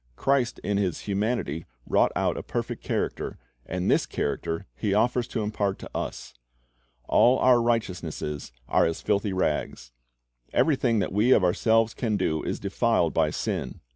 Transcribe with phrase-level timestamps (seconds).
[0.15, 5.43] Christ in His humanity wrought out a perfect character, and this character He offers to
[5.43, 6.33] impart to us.
[7.07, 9.91] "All our righteousnesses arc as filthy rags."^
[10.53, 13.79] Everything that we of ourselves can do is defiled by sin.